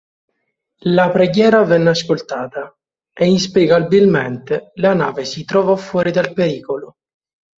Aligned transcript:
La 0.97 1.11
preghiera 1.11 1.63
venne 1.63 1.91
ascoltata, 1.91 2.75
e 3.13 3.29
inspiegabilmente, 3.29 4.71
la 4.77 4.95
nave 4.95 5.25
si 5.25 5.45
trovò 5.45 5.75
fuori 5.75 6.09
dal 6.11 6.33
pericolo. 6.33 6.95